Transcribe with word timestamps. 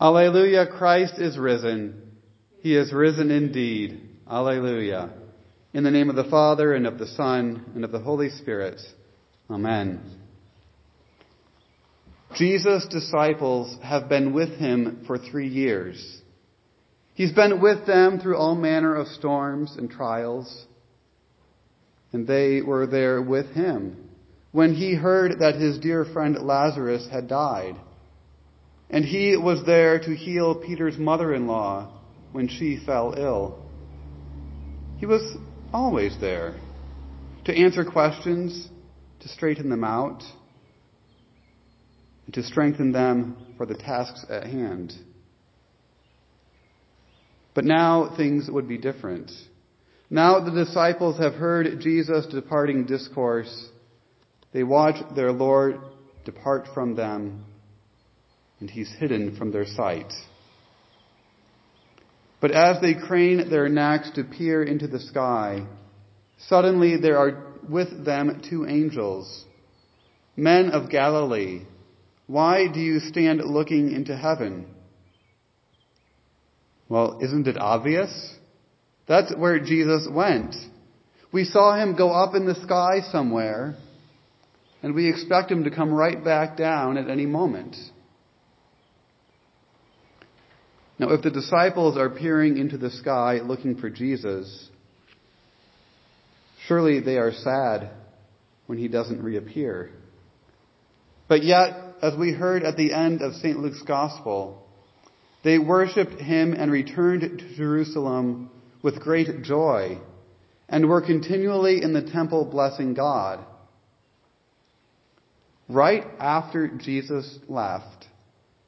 Alleluia, 0.00 0.66
Christ 0.66 1.14
is 1.18 1.38
risen. 1.38 2.02
He 2.60 2.76
is 2.76 2.92
risen 2.92 3.30
indeed. 3.30 4.08
Alleluia. 4.30 5.10
In 5.72 5.84
the 5.84 5.90
name 5.90 6.10
of 6.10 6.16
the 6.16 6.24
Father, 6.24 6.74
and 6.74 6.86
of 6.86 6.98
the 6.98 7.06
Son, 7.06 7.64
and 7.74 7.84
of 7.84 7.92
the 7.92 8.00
Holy 8.00 8.28
Spirit. 8.30 8.80
Amen. 9.48 10.00
Jesus' 12.34 12.86
disciples 12.90 13.78
have 13.82 14.08
been 14.08 14.34
with 14.34 14.50
him 14.58 15.04
for 15.06 15.16
three 15.16 15.48
years. 15.48 16.20
He's 17.14 17.32
been 17.32 17.62
with 17.62 17.86
them 17.86 18.18
through 18.18 18.36
all 18.36 18.54
manner 18.54 18.94
of 18.94 19.06
storms 19.08 19.74
and 19.78 19.90
trials, 19.90 20.66
and 22.12 22.26
they 22.26 22.60
were 22.60 22.86
there 22.86 23.22
with 23.22 23.46
him 23.52 24.10
when 24.52 24.74
he 24.74 24.94
heard 24.94 25.38
that 25.40 25.54
his 25.54 25.78
dear 25.78 26.04
friend 26.04 26.36
Lazarus 26.40 27.08
had 27.10 27.28
died. 27.28 27.76
And 28.88 29.04
he 29.04 29.36
was 29.36 29.64
there 29.66 29.98
to 29.98 30.14
heal 30.14 30.54
Peter's 30.54 30.96
mother-in-law 30.96 31.92
when 32.32 32.48
she 32.48 32.80
fell 32.84 33.14
ill. 33.16 33.58
He 34.98 35.06
was 35.06 35.36
always 35.72 36.16
there 36.20 36.54
to 37.44 37.54
answer 37.54 37.84
questions, 37.84 38.68
to 39.20 39.28
straighten 39.28 39.70
them 39.70 39.84
out, 39.84 40.22
and 42.26 42.34
to 42.34 42.42
strengthen 42.42 42.92
them 42.92 43.54
for 43.56 43.66
the 43.66 43.74
tasks 43.76 44.24
at 44.28 44.44
hand. 44.44 44.92
But 47.54 47.64
now 47.64 48.14
things 48.16 48.48
would 48.50 48.68
be 48.68 48.78
different. 48.78 49.30
Now 50.10 50.40
the 50.40 50.50
disciples 50.50 51.18
have 51.18 51.34
heard 51.34 51.80
Jesus' 51.80 52.26
departing 52.26 52.84
discourse. 52.84 53.68
They 54.52 54.62
watch 54.62 54.96
their 55.14 55.32
Lord 55.32 55.80
depart 56.24 56.68
from 56.74 56.94
them 56.94 57.44
and 58.60 58.70
he's 58.70 58.92
hidden 58.98 59.36
from 59.36 59.52
their 59.52 59.66
sight. 59.66 60.12
But 62.40 62.50
as 62.50 62.80
they 62.80 62.94
crane 62.94 63.48
their 63.50 63.68
necks 63.68 64.10
to 64.14 64.24
peer 64.24 64.62
into 64.62 64.86
the 64.86 65.00
sky, 65.00 65.66
suddenly 66.48 66.96
there 66.96 67.18
are 67.18 67.54
with 67.68 68.04
them 68.04 68.42
two 68.48 68.66
angels. 68.66 69.44
Men 70.36 70.70
of 70.70 70.90
Galilee, 70.90 71.62
why 72.26 72.66
do 72.72 72.80
you 72.80 73.00
stand 73.00 73.40
looking 73.40 73.92
into 73.92 74.16
heaven? 74.16 74.66
Well, 76.88 77.18
isn't 77.22 77.46
it 77.46 77.58
obvious? 77.58 78.34
That's 79.08 79.34
where 79.34 79.58
Jesus 79.58 80.06
went. 80.10 80.54
We 81.32 81.44
saw 81.44 81.76
him 81.76 81.96
go 81.96 82.10
up 82.10 82.34
in 82.34 82.46
the 82.46 82.54
sky 82.62 83.00
somewhere, 83.10 83.76
and 84.82 84.94
we 84.94 85.08
expect 85.08 85.50
him 85.50 85.64
to 85.64 85.70
come 85.70 85.92
right 85.92 86.22
back 86.22 86.56
down 86.56 86.96
at 86.96 87.08
any 87.08 87.26
moment. 87.26 87.76
Now, 90.98 91.10
if 91.10 91.22
the 91.22 91.30
disciples 91.30 91.98
are 91.98 92.08
peering 92.08 92.56
into 92.56 92.78
the 92.78 92.90
sky 92.90 93.40
looking 93.44 93.76
for 93.76 93.90
Jesus, 93.90 94.70
surely 96.66 97.00
they 97.00 97.18
are 97.18 97.32
sad 97.32 97.90
when 98.66 98.78
he 98.78 98.88
doesn't 98.88 99.22
reappear. 99.22 99.90
But 101.28 101.42
yet, 101.42 101.96
as 102.00 102.16
we 102.16 102.32
heard 102.32 102.62
at 102.62 102.76
the 102.76 102.94
end 102.94 103.20
of 103.20 103.34
St. 103.34 103.58
Luke's 103.58 103.82
Gospel, 103.82 104.66
they 105.44 105.58
worshiped 105.58 106.20
him 106.20 106.54
and 106.54 106.72
returned 106.72 107.20
to 107.20 107.56
Jerusalem 107.56 108.50
with 108.82 109.00
great 109.00 109.42
joy 109.42 109.98
and 110.68 110.88
were 110.88 111.02
continually 111.02 111.82
in 111.82 111.92
the 111.92 112.10
temple 112.10 112.46
blessing 112.46 112.94
God. 112.94 113.44
Right 115.68 116.04
after 116.18 116.68
Jesus 116.68 117.38
left, 117.48 118.06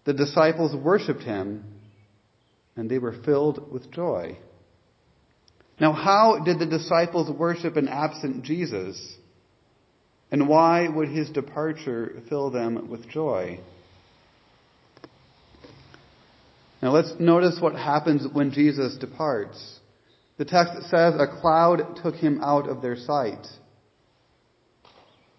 the 0.04 0.12
disciples 0.12 0.76
worshiped 0.76 1.22
him 1.22 1.64
and 2.78 2.88
they 2.88 2.98
were 2.98 3.14
filled 3.24 3.72
with 3.72 3.90
joy. 3.90 4.38
Now, 5.80 5.92
how 5.92 6.38
did 6.44 6.60
the 6.60 6.66
disciples 6.66 7.28
worship 7.28 7.76
an 7.76 7.88
absent 7.88 8.44
Jesus? 8.44 9.16
And 10.30 10.48
why 10.48 10.86
would 10.88 11.08
his 11.08 11.28
departure 11.28 12.22
fill 12.28 12.50
them 12.50 12.88
with 12.88 13.08
joy? 13.08 13.58
Now 16.80 16.92
let's 16.92 17.12
notice 17.18 17.58
what 17.60 17.74
happens 17.74 18.24
when 18.32 18.52
Jesus 18.52 18.96
departs. 18.96 19.80
The 20.36 20.44
text 20.44 20.88
says 20.88 21.14
a 21.18 21.40
cloud 21.40 21.98
took 22.00 22.14
him 22.14 22.40
out 22.44 22.68
of 22.68 22.80
their 22.80 22.94
sight. 22.94 23.44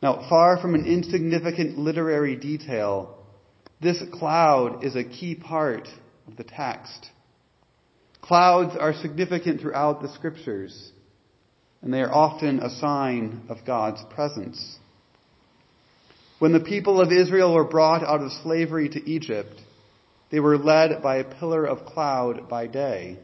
Now, 0.03 0.27
far 0.27 0.59
from 0.61 0.75
an 0.75 0.85
insignificant 0.85 1.77
literary 1.77 2.35
detail, 2.35 3.17
this 3.81 4.01
cloud 4.11 4.83
is 4.83 4.97
a 4.97 5.05
key 5.05 5.35
part 5.35 5.87
of 6.27 6.35
the 6.35 6.43
text. 6.43 7.09
Clouds 8.29 8.75
are 8.79 8.93
significant 8.93 9.59
throughout 9.59 10.03
the 10.03 10.13
scriptures, 10.13 10.91
and 11.81 11.91
they 11.91 12.01
are 12.01 12.13
often 12.13 12.59
a 12.59 12.69
sign 12.69 13.41
of 13.49 13.65
God's 13.65 14.03
presence. 14.13 14.77
When 16.37 16.53
the 16.53 16.59
people 16.59 17.01
of 17.01 17.11
Israel 17.11 17.55
were 17.55 17.63
brought 17.63 18.03
out 18.03 18.21
of 18.21 18.31
slavery 18.43 18.87
to 18.89 19.09
Egypt, 19.09 19.59
they 20.29 20.39
were 20.39 20.59
led 20.59 21.01
by 21.01 21.15
a 21.15 21.39
pillar 21.39 21.65
of 21.65 21.87
cloud 21.87 22.47
by 22.47 22.67
day. 22.67 23.17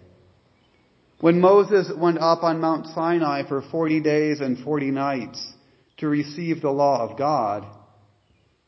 When 1.19 1.39
Moses 1.39 1.91
went 1.95 2.17
up 2.17 2.41
on 2.41 2.59
Mount 2.59 2.87
Sinai 2.87 3.47
for 3.47 3.61
40 3.61 3.99
days 3.99 4.39
and 4.39 4.57
40 4.57 4.89
nights 4.89 5.53
to 5.97 6.07
receive 6.07 6.63
the 6.63 6.71
law 6.71 7.07
of 7.07 7.15
God, 7.15 7.63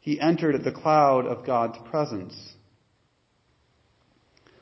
he 0.02 0.22
entered 0.22 0.64
the 0.64 0.72
cloud 0.72 1.26
of 1.26 1.48
God's 1.48 1.80
presence. 1.90 2.36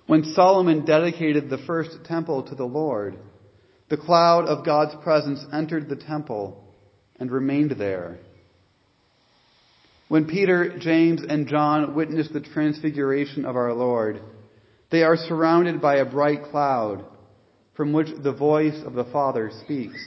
When 0.07 0.23
Solomon 0.35 0.85
dedicated 0.85 1.49
the 1.49 1.57
first 1.57 2.05
temple 2.05 2.43
to 2.43 2.55
the 2.55 2.65
Lord, 2.65 3.17
the 3.89 3.97
cloud 3.97 4.45
of 4.45 4.65
God's 4.65 4.95
presence 5.03 5.43
entered 5.51 5.89
the 5.89 5.95
temple 5.95 6.63
and 7.19 7.31
remained 7.31 7.71
there. 7.71 8.19
When 10.07 10.25
Peter, 10.25 10.77
James, 10.77 11.21
and 11.27 11.47
John 11.47 11.95
witnessed 11.95 12.33
the 12.33 12.41
transfiguration 12.41 13.45
of 13.45 13.55
our 13.55 13.73
Lord, 13.73 14.21
they 14.91 15.01
are 15.01 15.17
surrounded 15.17 15.81
by 15.81 15.95
a 15.95 16.05
bright 16.05 16.43
cloud 16.51 17.03
from 17.75 17.91
which 17.91 18.09
the 18.23 18.31
voice 18.31 18.79
of 18.85 18.93
the 18.93 19.05
Father 19.05 19.51
speaks. 19.63 19.99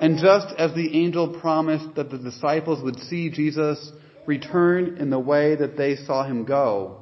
And 0.00 0.18
just 0.18 0.54
as 0.56 0.74
the 0.74 0.96
angel 0.96 1.40
promised 1.40 1.96
that 1.96 2.10
the 2.10 2.18
disciples 2.18 2.82
would 2.82 2.98
see 3.00 3.30
Jesus 3.30 3.92
return 4.26 4.98
in 4.98 5.10
the 5.10 5.18
way 5.18 5.56
that 5.56 5.76
they 5.76 5.96
saw 5.96 6.24
him 6.24 6.44
go, 6.44 7.01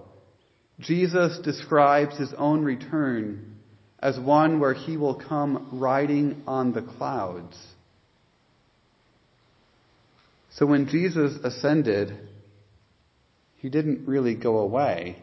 Jesus 0.81 1.39
describes 1.39 2.17
his 2.17 2.33
own 2.37 2.65
return 2.65 3.57
as 3.99 4.19
one 4.19 4.61
where 4.61 4.75
he 4.75 4.97
will 4.97 5.15
come 5.15 5.69
riding 5.73 6.43
on 6.47 6.73
the 6.73 6.83
clouds. 6.83 7.57
So 10.53 10.67
when 10.67 10.89
Jesus 10.89 11.39
ascended, 11.45 12.17
he 13.57 13.69
didn't 13.69 14.07
really 14.07 14.35
go 14.35 14.59
away. 14.59 15.23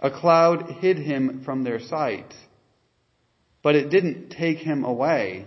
A 0.00 0.10
cloud 0.10 0.70
hid 0.80 0.98
him 0.98 1.42
from 1.44 1.62
their 1.62 1.80
sight, 1.80 2.34
but 3.62 3.76
it 3.76 3.90
didn't 3.90 4.30
take 4.30 4.58
him 4.58 4.84
away. 4.84 5.46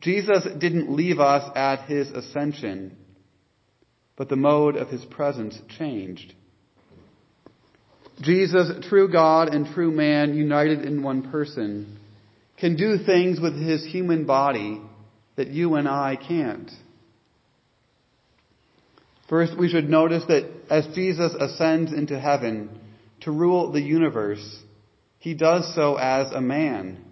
Jesus 0.00 0.44
didn't 0.58 0.90
leave 0.94 1.18
us 1.18 1.50
at 1.56 1.88
his 1.88 2.10
ascension, 2.10 2.96
but 4.16 4.28
the 4.28 4.36
mode 4.36 4.76
of 4.76 4.88
his 4.88 5.04
presence 5.04 5.58
changed. 5.78 6.34
Jesus, 8.20 8.86
true 8.88 9.10
God 9.10 9.54
and 9.54 9.66
true 9.74 9.90
man, 9.90 10.34
united 10.34 10.84
in 10.84 11.02
one 11.02 11.30
person, 11.30 11.98
can 12.58 12.76
do 12.76 12.98
things 13.04 13.38
with 13.38 13.54
his 13.54 13.84
human 13.84 14.24
body 14.24 14.80
that 15.36 15.48
you 15.48 15.74
and 15.74 15.86
I 15.86 16.16
can't. 16.16 16.70
First, 19.28 19.58
we 19.58 19.68
should 19.68 19.90
notice 19.90 20.24
that 20.28 20.48
as 20.70 20.86
Jesus 20.94 21.34
ascends 21.38 21.92
into 21.92 22.18
heaven 22.18 22.80
to 23.22 23.30
rule 23.30 23.72
the 23.72 23.80
universe, 23.80 24.62
he 25.18 25.34
does 25.34 25.74
so 25.74 25.96
as 25.96 26.32
a 26.32 26.40
man. 26.40 27.04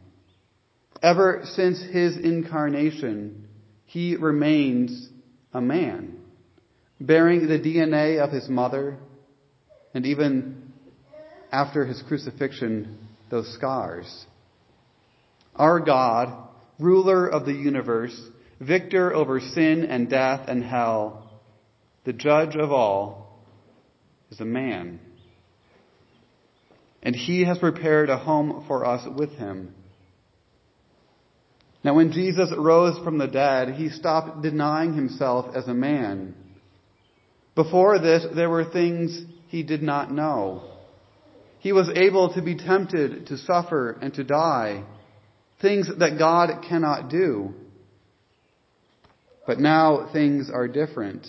Ever 1.03 1.43
since 1.45 1.83
his 1.83 2.17
incarnation, 2.17 3.49
he 3.85 4.17
remains 4.17 5.09
a 5.53 5.61
man, 5.61 6.19
bearing 7.01 7.47
the 7.47 7.59
DNA 7.59 8.23
of 8.23 8.31
his 8.31 8.49
mother 8.49 8.97
and 9.93 10.07
even 10.07 10.73
after 11.55 11.87
his 11.87 12.03
crucifixion 12.09 12.99
those 13.31 13.55
scars. 13.55 14.27
Our 15.55 15.79
God, 15.79 16.49
ruler 16.81 17.29
of 17.29 17.47
the 17.47 17.53
universe, 17.53 18.21
victor 18.61 19.15
over 19.15 19.39
sin 19.39 19.85
and 19.85 20.11
death 20.11 20.49
and 20.49 20.65
hell, 20.65 21.31
the 22.05 22.13
judge 22.13 22.57
of 22.57 22.73
all, 22.73 23.39
is 24.33 24.41
a 24.41 24.45
man. 24.45 24.99
And 27.05 27.15
he 27.15 27.45
has 27.45 27.59
prepared 27.59 28.11
a 28.11 28.19
home 28.19 28.65
for 28.67 28.85
us 28.85 29.07
with 29.17 29.31
him. 29.31 29.75
Now 31.85 31.95
when 31.95 32.11
Jesus 32.11 32.53
rose 32.59 32.99
from 33.05 33.19
the 33.19 33.29
dead, 33.29 33.75
he 33.77 33.91
stopped 33.91 34.43
denying 34.43 34.95
himself 34.95 35.55
as 35.55 35.69
a 35.69 35.75
man. 35.75 36.35
Before 37.55 38.01
this, 38.01 38.27
there 38.35 38.51
were 38.51 38.65
things 38.65 39.23
he 39.51 39.63
did 39.63 39.85
not 39.85 40.11
know. 40.11 40.74
He 41.65 41.73
was 41.73 41.89
able 41.97 42.35
to 42.35 42.43
be 42.43 42.57
tempted 42.57 43.29
to 43.29 43.39
suffer 43.39 43.93
and 44.03 44.13
to 44.15 44.23
die, 44.23 44.85
things 45.63 45.89
that 45.99 46.19
God 46.19 46.63
cannot 46.69 47.09
do. 47.09 47.55
But 49.47 49.61
now 49.61 50.11
things 50.13 50.51
are 50.53 50.69
different. 50.69 51.27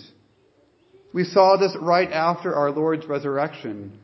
We 1.14 1.24
saw 1.24 1.56
this 1.56 1.74
right 1.80 2.12
after 2.12 2.54
our 2.54 2.70
Lord's 2.70 3.06
resurrection, 3.06 3.98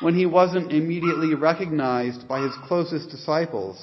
when 0.00 0.16
he 0.16 0.26
wasn't 0.26 0.72
immediately 0.72 1.36
recognized 1.36 2.26
by 2.26 2.42
his 2.42 2.54
closest 2.66 3.10
disciples, 3.10 3.80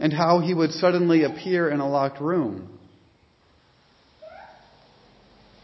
and 0.00 0.12
how 0.12 0.40
he 0.40 0.54
would 0.54 0.72
suddenly 0.72 1.22
appear 1.22 1.70
in 1.70 1.78
a 1.78 1.88
locked 1.88 2.20
room. 2.20 2.80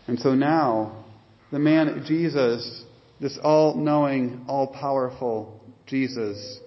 And 0.06 0.20
so 0.20 0.36
now, 0.36 1.04
the 1.50 1.58
man 1.58 2.04
Jesus, 2.06 2.84
this 3.22 3.38
all 3.40 3.76
knowing, 3.76 4.44
all 4.48 4.66
powerful 4.66 5.60
Jesus, 5.86 6.58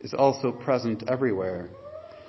is 0.00 0.14
also 0.14 0.50
present 0.50 1.04
everywhere. 1.08 1.68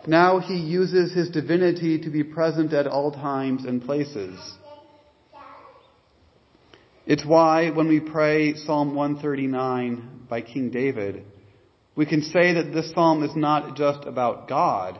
Now 0.06 0.40
he 0.40 0.57
uses 0.57 1.13
his 1.13 1.30
divinity 1.30 2.02
to 2.02 2.10
be 2.10 2.24
present 2.24 2.74
at 2.74 2.86
all 2.86 3.13
times 3.13 3.63
and 3.63 3.81
places. 3.81 4.38
It's 7.06 7.25
why 7.25 7.69
when 7.69 7.88
we 7.88 8.02
pray 8.02 8.56
Psalm 8.56 8.94
139 8.94 10.25
by 10.30 10.42
King 10.42 10.69
David, 10.69 11.24
we 11.96 12.06
can 12.06 12.24
say 12.24 12.56
that 12.56 12.74
this 12.74 12.92
psalm 12.92 13.24
is 13.24 13.38
not 13.38 13.78
just 13.78 14.06
about 14.06 14.50
God, 14.50 15.00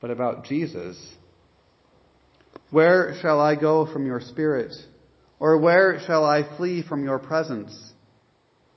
but 0.00 0.10
about 0.10 0.46
Jesus. 0.46 1.00
Where 2.70 3.16
shall 3.22 3.40
I 3.40 3.54
go 3.54 3.86
from 3.90 4.04
your 4.04 4.20
spirit? 4.20 4.72
Or 5.38 5.58
where 5.58 6.00
shall 6.06 6.24
I 6.24 6.56
flee 6.56 6.82
from 6.82 7.04
your 7.04 7.18
presence? 7.18 7.92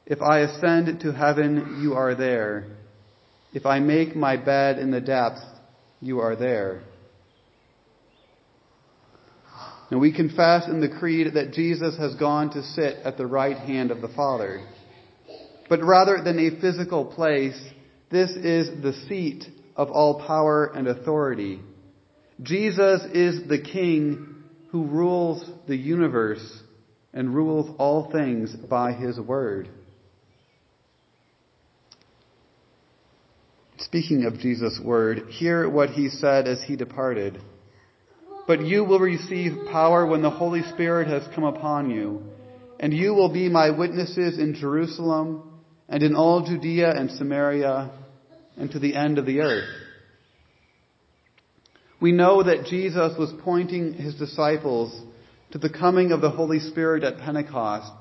If 0.06 0.21
I 0.21 0.39
ascend 0.39 1.01
to 1.01 1.13
heaven, 1.13 1.79
you 1.81 1.94
are 1.94 2.15
there. 2.15 2.77
If 3.53 3.65
I 3.65 3.79
make 3.79 4.15
my 4.15 4.38
bed 4.38 4.77
in 4.77 4.91
the 4.91 5.01
depths, 5.01 5.45
you 6.01 6.19
are 6.19 6.35
there. 6.35 6.81
And 9.89 10.00
we 10.00 10.13
confess 10.13 10.67
in 10.67 10.81
the 10.81 10.89
Creed 10.89 11.33
that 11.33 11.53
Jesus 11.53 11.97
has 11.97 12.13
gone 12.15 12.51
to 12.51 12.63
sit 12.63 12.97
at 13.03 13.17
the 13.17 13.25
right 13.25 13.57
hand 13.57 13.89
of 13.89 14.01
the 14.01 14.07
Father. 14.09 14.61
But 15.67 15.83
rather 15.83 16.21
than 16.23 16.39
a 16.39 16.59
physical 16.61 17.06
place, 17.06 17.59
this 18.11 18.31
is 18.31 18.81
the 18.81 18.94
seat 19.07 19.45
of 19.75 19.89
all 19.89 20.25
power 20.25 20.71
and 20.75 20.88
authority. 20.88 21.61
Jesus 22.41 23.01
is 23.13 23.47
the 23.47 23.61
King 23.61 24.38
who 24.71 24.86
rules 24.86 25.50
the 25.68 25.75
universe 25.75 26.62
and 27.13 27.33
rules 27.33 27.75
all 27.80 28.12
things 28.12 28.56
by 28.56 28.94
his 28.94 29.19
word. 29.19 29.68
Speaking 33.77 34.25
of 34.25 34.39
Jesus' 34.39 34.80
word, 34.83 35.30
hear 35.30 35.68
what 35.68 35.89
he 35.92 36.10
said 36.10 36.48
as 36.48 36.62
he 36.62 36.75
departed. 36.75 37.42
But 38.45 38.66
you 38.66 38.83
will 38.83 39.00
receive 39.00 39.68
power 39.71 40.06
when 40.06 40.21
the 40.21 40.30
Holy 40.30 40.62
Spirit 40.74 41.07
has 41.07 41.24
come 41.33 41.45
upon 41.45 41.89
you, 41.89 42.24
and 42.80 42.94
you 42.94 43.13
will 43.13 43.31
be 43.31 43.50
my 43.50 43.71
witnesses 43.71 44.38
in 44.38 44.54
Jerusalem 44.54 45.62
and 45.88 46.04
in 46.04 46.16
all 46.16 46.45
Judea 46.45 46.92
and 46.92 47.10
Samaria 47.12 47.92
and 48.57 48.69
to 48.71 48.80
the 48.80 48.95
end 48.95 49.18
of 49.18 49.25
the 49.25 49.39
earth. 49.39 49.69
We 52.01 52.12
know 52.12 52.44
that 52.44 52.66
Jesus 52.66 53.18
was 53.18 53.34
pointing 53.44 53.94
his 53.94 54.16
disciples 54.16 55.00
to 55.51 55.57
the 55.57 55.69
coming 55.69 56.12
of 56.12 56.22
the 56.22 56.30
Holy 56.30 56.60
Spirit 56.60 57.04
at 57.04 57.18
Pentecost 57.18 57.92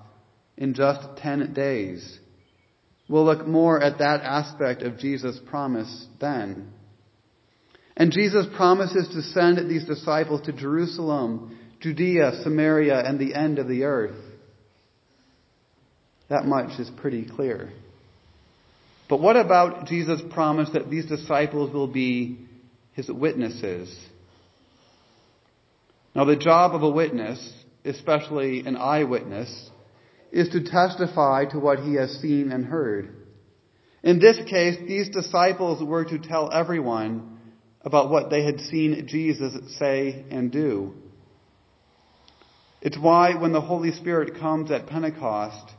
in 0.56 0.74
just 0.74 1.00
10 1.18 1.52
days. 1.52 2.18
We'll 3.08 3.24
look 3.24 3.46
more 3.46 3.82
at 3.82 3.98
that 3.98 4.20
aspect 4.20 4.82
of 4.82 4.98
Jesus' 4.98 5.38
promise 5.48 6.06
then. 6.20 6.72
And 7.96 8.12
Jesus 8.12 8.46
promises 8.56 9.08
to 9.08 9.22
send 9.22 9.58
these 9.68 9.84
disciples 9.84 10.42
to 10.42 10.52
Jerusalem, 10.52 11.58
Judea, 11.80 12.40
Samaria, 12.44 13.02
and 13.04 13.18
the 13.18 13.34
end 13.34 13.58
of 13.58 13.66
the 13.66 13.84
earth. 13.84 14.16
That 16.28 16.44
much 16.44 16.78
is 16.78 16.90
pretty 16.98 17.24
clear. 17.24 17.72
But 19.08 19.20
what 19.20 19.36
about 19.36 19.86
Jesus' 19.86 20.20
promise 20.30 20.68
that 20.74 20.90
these 20.90 21.06
disciples 21.06 21.72
will 21.72 21.88
be 21.88 22.47
his 22.98 23.08
witnesses. 23.08 23.96
Now, 26.16 26.24
the 26.24 26.34
job 26.34 26.74
of 26.74 26.82
a 26.82 26.90
witness, 26.90 27.38
especially 27.84 28.66
an 28.66 28.76
eyewitness, 28.76 29.70
is 30.32 30.48
to 30.48 30.64
testify 30.64 31.44
to 31.44 31.60
what 31.60 31.78
he 31.78 31.94
has 31.94 32.10
seen 32.20 32.50
and 32.50 32.64
heard. 32.64 33.14
In 34.02 34.18
this 34.18 34.36
case, 34.50 34.78
these 34.80 35.10
disciples 35.10 35.80
were 35.80 36.06
to 36.06 36.18
tell 36.18 36.50
everyone 36.52 37.38
about 37.82 38.10
what 38.10 38.30
they 38.30 38.42
had 38.42 38.58
seen 38.62 39.06
Jesus 39.06 39.54
say 39.78 40.24
and 40.32 40.50
do. 40.50 40.94
It's 42.82 42.98
why 42.98 43.36
when 43.36 43.52
the 43.52 43.60
Holy 43.60 43.92
Spirit 43.92 44.40
comes 44.40 44.72
at 44.72 44.88
Pentecost, 44.88 45.70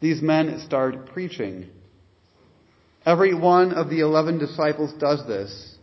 these 0.00 0.22
men 0.22 0.60
start 0.64 1.06
preaching. 1.06 1.68
Every 3.04 3.34
one 3.34 3.72
of 3.72 3.90
the 3.90 4.00
eleven 4.00 4.38
disciples 4.38 4.92
does 5.00 5.26
this 5.26 5.73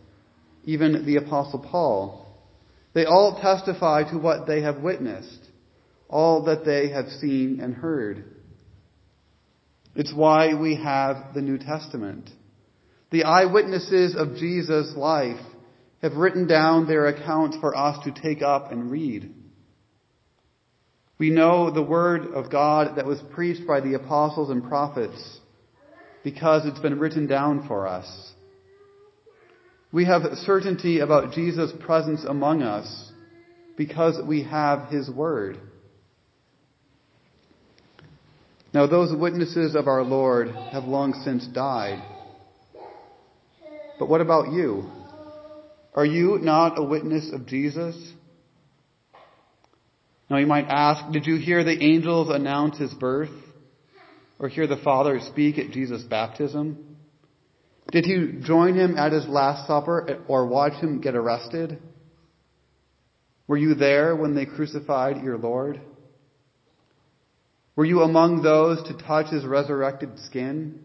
even 0.64 1.04
the 1.06 1.16
Apostle 1.16 1.66
Paul. 1.70 2.26
They 2.94 3.04
all 3.04 3.40
testify 3.40 4.10
to 4.10 4.18
what 4.18 4.46
they 4.46 4.62
have 4.62 4.82
witnessed, 4.82 5.46
all 6.08 6.44
that 6.44 6.64
they 6.64 6.90
have 6.90 7.08
seen 7.20 7.60
and 7.60 7.74
heard. 7.74 8.24
It's 9.94 10.12
why 10.14 10.54
we 10.54 10.76
have 10.76 11.34
the 11.34 11.42
New 11.42 11.58
Testament. 11.58 12.30
The 13.10 13.24
eyewitnesses 13.24 14.14
of 14.16 14.36
Jesus' 14.36 14.94
life 14.96 15.40
have 16.00 16.14
written 16.14 16.46
down 16.46 16.86
their 16.86 17.06
accounts 17.06 17.56
for 17.60 17.76
us 17.76 18.02
to 18.04 18.12
take 18.12 18.42
up 18.42 18.72
and 18.72 18.90
read. 18.90 19.34
We 21.18 21.30
know 21.30 21.70
the 21.70 21.82
word 21.82 22.34
of 22.34 22.50
God 22.50 22.96
that 22.96 23.06
was 23.06 23.22
preached 23.32 23.66
by 23.66 23.80
the 23.80 23.94
apostles 23.94 24.50
and 24.50 24.66
prophets 24.66 25.38
because 26.24 26.66
it's 26.66 26.80
been 26.80 26.98
written 26.98 27.26
down 27.26 27.68
for 27.68 27.86
us. 27.86 28.32
We 29.92 30.06
have 30.06 30.22
certainty 30.38 31.00
about 31.00 31.34
Jesus' 31.34 31.70
presence 31.80 32.24
among 32.24 32.62
us 32.62 33.12
because 33.76 34.18
we 34.26 34.44
have 34.44 34.88
His 34.88 35.10
Word. 35.10 35.58
Now, 38.72 38.86
those 38.86 39.14
witnesses 39.14 39.74
of 39.74 39.86
our 39.86 40.02
Lord 40.02 40.48
have 40.48 40.84
long 40.84 41.12
since 41.24 41.46
died. 41.46 42.02
But 43.98 44.08
what 44.08 44.22
about 44.22 44.50
you? 44.52 44.90
Are 45.94 46.06
you 46.06 46.38
not 46.38 46.78
a 46.78 46.82
witness 46.82 47.30
of 47.34 47.46
Jesus? 47.46 47.94
Now, 50.30 50.38
you 50.38 50.46
might 50.46 50.68
ask, 50.68 51.12
did 51.12 51.26
you 51.26 51.36
hear 51.36 51.62
the 51.64 51.84
angels 51.84 52.30
announce 52.30 52.78
His 52.78 52.94
birth? 52.94 53.28
Or 54.38 54.48
hear 54.48 54.66
the 54.66 54.78
Father 54.78 55.20
speak 55.20 55.58
at 55.58 55.70
Jesus' 55.70 56.02
baptism? 56.02 56.91
Did 57.92 58.06
you 58.06 58.40
join 58.42 58.74
him 58.74 58.96
at 58.96 59.12
his 59.12 59.28
Last 59.28 59.66
Supper 59.66 60.24
or 60.26 60.46
watch 60.46 60.72
him 60.74 61.02
get 61.02 61.14
arrested? 61.14 61.78
Were 63.46 63.58
you 63.58 63.74
there 63.74 64.16
when 64.16 64.34
they 64.34 64.46
crucified 64.46 65.22
your 65.22 65.36
Lord? 65.36 65.78
Were 67.76 67.84
you 67.84 68.00
among 68.00 68.42
those 68.42 68.82
to 68.84 68.96
touch 68.96 69.28
his 69.28 69.44
resurrected 69.44 70.18
skin? 70.20 70.80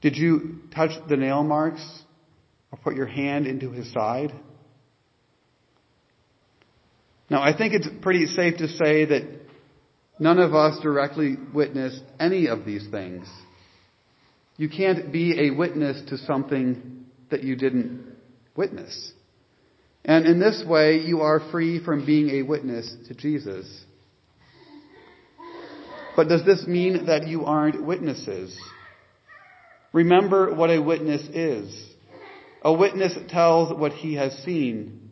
Did 0.00 0.16
you 0.16 0.60
touch 0.72 0.92
the 1.08 1.16
nail 1.16 1.42
marks 1.42 1.84
or 2.70 2.78
put 2.78 2.94
your 2.94 3.06
hand 3.06 3.48
into 3.48 3.72
his 3.72 3.92
side? 3.92 4.32
Now, 7.28 7.42
I 7.42 7.56
think 7.56 7.74
it's 7.74 7.88
pretty 8.00 8.26
safe 8.26 8.58
to 8.58 8.68
say 8.68 9.06
that 9.06 9.22
none 10.20 10.38
of 10.38 10.54
us 10.54 10.78
directly 10.82 11.36
witnessed 11.52 12.02
any 12.20 12.46
of 12.46 12.64
these 12.64 12.86
things. 12.90 13.28
You 14.60 14.68
can't 14.68 15.10
be 15.10 15.48
a 15.48 15.56
witness 15.56 16.02
to 16.10 16.18
something 16.18 17.06
that 17.30 17.42
you 17.42 17.56
didn't 17.56 18.14
witness. 18.54 19.12
And 20.04 20.26
in 20.26 20.38
this 20.38 20.62
way, 20.66 20.98
you 20.98 21.22
are 21.22 21.40
free 21.50 21.82
from 21.82 22.04
being 22.04 22.28
a 22.28 22.42
witness 22.42 22.94
to 23.08 23.14
Jesus. 23.14 23.66
But 26.14 26.28
does 26.28 26.44
this 26.44 26.66
mean 26.66 27.06
that 27.06 27.26
you 27.26 27.46
aren't 27.46 27.82
witnesses? 27.82 28.54
Remember 29.94 30.54
what 30.54 30.68
a 30.68 30.82
witness 30.82 31.22
is. 31.32 31.94
A 32.60 32.70
witness 32.70 33.16
tells 33.30 33.74
what 33.74 33.92
he 33.92 34.16
has 34.16 34.34
seen. 34.44 35.08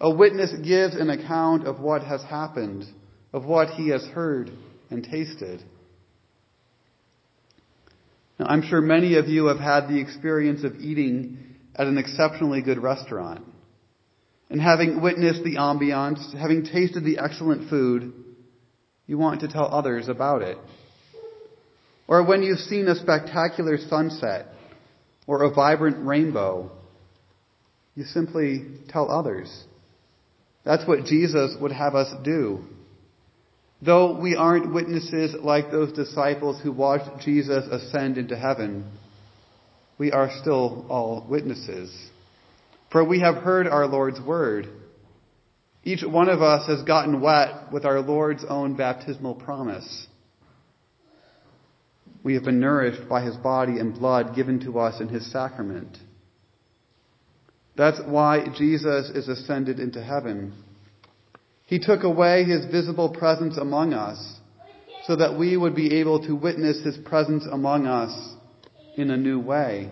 A 0.00 0.14
witness 0.14 0.52
gives 0.62 0.94
an 0.94 1.10
account 1.10 1.66
of 1.66 1.80
what 1.80 2.04
has 2.04 2.22
happened, 2.22 2.84
of 3.32 3.46
what 3.46 3.70
he 3.70 3.88
has 3.88 4.04
heard 4.04 4.52
and 4.90 5.02
tasted. 5.02 5.60
Now, 8.38 8.46
I'm 8.46 8.62
sure 8.62 8.80
many 8.80 9.16
of 9.16 9.28
you 9.28 9.46
have 9.46 9.58
had 9.58 9.88
the 9.88 10.00
experience 10.00 10.64
of 10.64 10.76
eating 10.76 11.56
at 11.74 11.86
an 11.86 11.98
exceptionally 11.98 12.62
good 12.62 12.78
restaurant. 12.78 13.44
And 14.50 14.60
having 14.60 15.02
witnessed 15.02 15.42
the 15.42 15.56
ambiance, 15.56 16.34
having 16.34 16.64
tasted 16.64 17.04
the 17.04 17.18
excellent 17.18 17.68
food, 17.68 18.12
you 19.06 19.18
want 19.18 19.40
to 19.40 19.48
tell 19.48 19.72
others 19.72 20.08
about 20.08 20.42
it. 20.42 20.58
Or 22.08 22.24
when 22.24 22.42
you've 22.42 22.60
seen 22.60 22.86
a 22.86 22.94
spectacular 22.94 23.78
sunset 23.88 24.46
or 25.26 25.42
a 25.42 25.50
vibrant 25.50 26.06
rainbow, 26.06 26.70
you 27.94 28.04
simply 28.04 28.66
tell 28.88 29.10
others. 29.10 29.64
That's 30.64 30.86
what 30.86 31.04
Jesus 31.04 31.56
would 31.60 31.72
have 31.72 31.94
us 31.94 32.12
do. 32.24 32.64
Though 33.82 34.18
we 34.18 34.34
aren't 34.36 34.72
witnesses 34.72 35.34
like 35.40 35.70
those 35.70 35.92
disciples 35.92 36.60
who 36.62 36.72
watched 36.72 37.24
Jesus 37.24 37.64
ascend 37.70 38.16
into 38.16 38.36
heaven, 38.36 38.90
we 39.98 40.12
are 40.12 40.30
still 40.40 40.86
all 40.88 41.26
witnesses. 41.28 41.94
For 42.90 43.04
we 43.04 43.20
have 43.20 43.36
heard 43.36 43.66
our 43.66 43.86
Lord's 43.86 44.20
word. 44.20 44.68
Each 45.84 46.02
one 46.02 46.28
of 46.28 46.42
us 46.42 46.66
has 46.68 46.82
gotten 46.82 47.20
wet 47.20 47.72
with 47.72 47.84
our 47.84 48.00
Lord's 48.00 48.44
own 48.48 48.76
baptismal 48.76 49.34
promise. 49.34 50.06
We 52.24 52.34
have 52.34 52.44
been 52.44 52.58
nourished 52.58 53.08
by 53.08 53.22
his 53.22 53.36
body 53.36 53.78
and 53.78 53.94
blood 53.94 54.34
given 54.34 54.60
to 54.60 54.80
us 54.80 55.00
in 55.00 55.08
his 55.08 55.30
sacrament. 55.30 55.96
That's 57.76 58.00
why 58.04 58.46
Jesus 58.56 59.10
is 59.10 59.28
ascended 59.28 59.78
into 59.78 60.02
heaven. 60.02 60.54
He 61.66 61.78
took 61.78 62.02
away 62.02 62.44
his 62.44 62.64
visible 62.66 63.10
presence 63.10 63.56
among 63.56 63.92
us 63.92 64.18
so 65.06 65.16
that 65.16 65.38
we 65.38 65.56
would 65.56 65.74
be 65.74 66.00
able 66.00 66.26
to 66.26 66.34
witness 66.34 66.82
his 66.82 66.96
presence 66.96 67.44
among 67.50 67.86
us 67.86 68.34
in 68.96 69.10
a 69.10 69.16
new 69.16 69.38
way. 69.38 69.90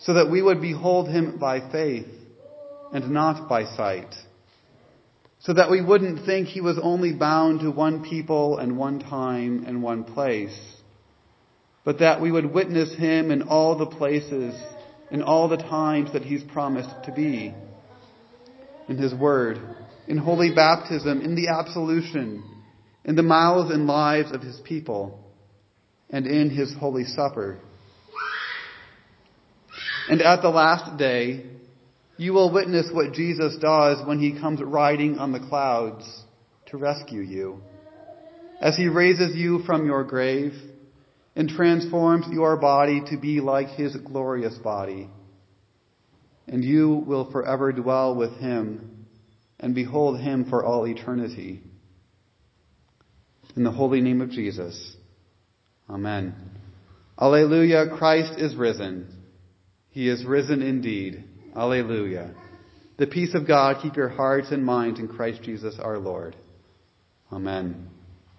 So 0.00 0.14
that 0.14 0.30
we 0.30 0.42
would 0.42 0.60
behold 0.60 1.08
him 1.08 1.38
by 1.38 1.70
faith 1.70 2.06
and 2.92 3.10
not 3.10 3.48
by 3.48 3.64
sight. 3.64 4.14
So 5.40 5.54
that 5.54 5.70
we 5.70 5.82
wouldn't 5.82 6.26
think 6.26 6.48
he 6.48 6.60
was 6.60 6.78
only 6.82 7.12
bound 7.12 7.60
to 7.60 7.70
one 7.70 8.04
people 8.04 8.58
and 8.58 8.76
one 8.76 9.00
time 9.00 9.64
and 9.66 9.82
one 9.82 10.04
place 10.04 10.76
but 11.86 12.00
that 12.00 12.20
we 12.20 12.32
would 12.32 12.52
witness 12.52 12.92
him 12.96 13.30
in 13.30 13.42
all 13.42 13.78
the 13.78 13.86
places, 13.86 14.60
in 15.12 15.22
all 15.22 15.48
the 15.48 15.56
times 15.56 16.12
that 16.12 16.22
he's 16.22 16.42
promised 16.42 16.90
to 17.04 17.12
be. 17.12 17.54
In 18.88 18.98
his 18.98 19.14
word, 19.14 19.60
in 20.08 20.18
holy 20.18 20.54
baptism, 20.54 21.20
in 21.20 21.34
the 21.34 21.48
absolution, 21.48 22.42
in 23.04 23.16
the 23.16 23.22
mouths 23.22 23.70
and 23.70 23.86
lives 23.86 24.32
of 24.32 24.42
his 24.42 24.60
people, 24.64 25.24
and 26.10 26.26
in 26.26 26.50
his 26.50 26.74
holy 26.78 27.04
supper. 27.04 27.58
And 30.08 30.22
at 30.22 30.42
the 30.42 30.50
last 30.50 30.98
day, 30.98 31.46
you 32.16 32.32
will 32.32 32.52
witness 32.52 32.88
what 32.92 33.12
Jesus 33.12 33.56
does 33.60 34.06
when 34.06 34.20
he 34.20 34.38
comes 34.40 34.62
riding 34.62 35.18
on 35.18 35.32
the 35.32 35.40
clouds 35.40 36.04
to 36.66 36.76
rescue 36.76 37.20
you. 37.20 37.60
As 38.60 38.76
he 38.76 38.88
raises 38.88 39.36
you 39.36 39.62
from 39.64 39.84
your 39.84 40.04
grave, 40.04 40.54
and 41.36 41.50
transforms 41.50 42.26
your 42.32 42.56
body 42.56 43.02
to 43.10 43.18
be 43.18 43.40
like 43.40 43.68
his 43.68 43.94
glorious 43.96 44.56
body. 44.56 45.10
And 46.48 46.64
you 46.64 47.04
will 47.06 47.30
forever 47.30 47.72
dwell 47.72 48.14
with 48.14 48.32
him 48.38 48.95
and 49.60 49.74
behold 49.74 50.20
him 50.20 50.44
for 50.48 50.64
all 50.64 50.86
eternity. 50.86 51.62
In 53.56 53.64
the 53.64 53.70
holy 53.70 54.00
name 54.00 54.20
of 54.20 54.30
Jesus. 54.30 54.96
Amen. 55.88 56.34
Alleluia, 57.18 57.96
Christ 57.96 58.38
is 58.38 58.54
risen. 58.54 59.08
He 59.90 60.08
is 60.08 60.24
risen 60.24 60.60
indeed. 60.60 61.24
Alleluia. 61.54 62.34
The 62.98 63.06
peace 63.06 63.34
of 63.34 63.46
God 63.46 63.82
keep 63.82 63.96
your 63.96 64.08
hearts 64.08 64.50
and 64.50 64.64
minds 64.64 65.00
in 65.00 65.08
Christ 65.08 65.42
Jesus 65.42 65.78
our 65.78 65.98
Lord. 65.98 66.36
Amen. 67.32 67.88